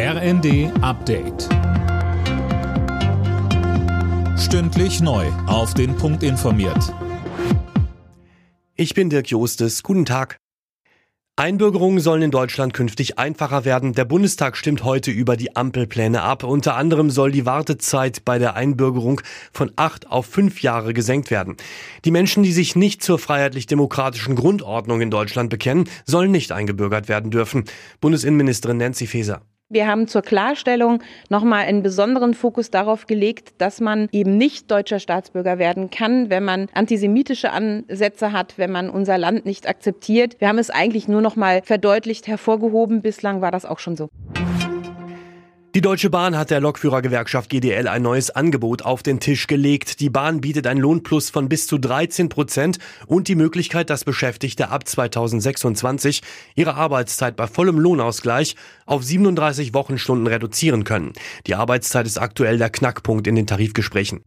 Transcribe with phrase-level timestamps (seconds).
[0.00, 1.48] RND Update.
[4.38, 5.26] Stündlich neu.
[5.48, 6.94] Auf den Punkt informiert.
[8.76, 9.82] Ich bin Dirk Jostes.
[9.82, 10.36] Guten Tag.
[11.34, 13.92] Einbürgerungen sollen in Deutschland künftig einfacher werden.
[13.92, 16.44] Der Bundestag stimmt heute über die Ampelpläne ab.
[16.44, 19.20] Unter anderem soll die Wartezeit bei der Einbürgerung
[19.52, 21.56] von acht auf fünf Jahre gesenkt werden.
[22.04, 27.32] Die Menschen, die sich nicht zur freiheitlich-demokratischen Grundordnung in Deutschland bekennen, sollen nicht eingebürgert werden
[27.32, 27.64] dürfen.
[28.00, 29.42] Bundesinnenministerin Nancy Faeser.
[29.70, 34.98] Wir haben zur Klarstellung nochmal einen besonderen Fokus darauf gelegt, dass man eben nicht deutscher
[34.98, 40.40] Staatsbürger werden kann, wenn man antisemitische Ansätze hat, wenn man unser Land nicht akzeptiert.
[40.40, 43.02] Wir haben es eigentlich nur nochmal verdeutlicht hervorgehoben.
[43.02, 44.08] Bislang war das auch schon so.
[45.74, 50.00] Die Deutsche Bahn hat der Lokführergewerkschaft GDL ein neues Angebot auf den Tisch gelegt.
[50.00, 54.70] Die Bahn bietet ein Lohnplus von bis zu 13 Prozent und die Möglichkeit, dass Beschäftigte
[54.70, 56.22] ab 2026
[56.54, 61.12] ihre Arbeitszeit bei vollem Lohnausgleich auf 37 Wochenstunden reduzieren können.
[61.46, 64.22] Die Arbeitszeit ist aktuell der Knackpunkt in den Tarifgesprächen.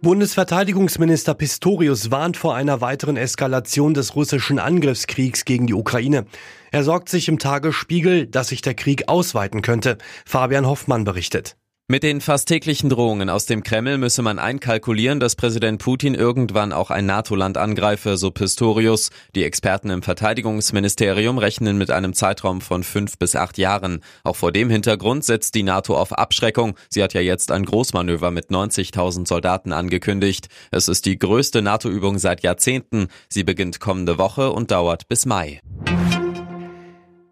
[0.00, 6.24] Bundesverteidigungsminister Pistorius warnt vor einer weiteren Eskalation des russischen Angriffskriegs gegen die Ukraine.
[6.70, 9.98] Er sorgt sich im Tagesspiegel, dass sich der Krieg ausweiten könnte.
[10.24, 11.56] Fabian Hoffmann berichtet.
[11.90, 16.74] Mit den fast täglichen Drohungen aus dem Kreml müsse man einkalkulieren, dass Präsident Putin irgendwann
[16.74, 19.08] auch ein NATO-Land angreife, so Pistorius.
[19.34, 24.00] Die Experten im Verteidigungsministerium rechnen mit einem Zeitraum von fünf bis acht Jahren.
[24.22, 26.74] Auch vor dem Hintergrund setzt die NATO auf Abschreckung.
[26.90, 30.48] Sie hat ja jetzt ein Großmanöver mit 90.000 Soldaten angekündigt.
[30.70, 33.08] Es ist die größte NATO-Übung seit Jahrzehnten.
[33.30, 35.62] Sie beginnt kommende Woche und dauert bis Mai.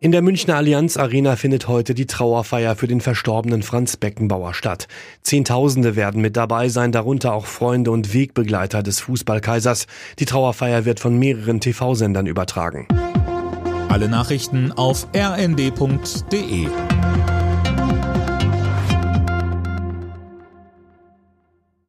[0.06, 4.86] In der Münchner Allianz Arena findet heute die Trauerfeier für den verstorbenen Franz Beckenbauer statt.
[5.22, 9.88] Zehntausende werden mit dabei sein, darunter auch Freunde und Wegbegleiter des Fußballkaisers.
[10.20, 12.86] Die Trauerfeier wird von mehreren TV-Sendern übertragen.
[13.88, 16.68] Alle Nachrichten auf rnd.de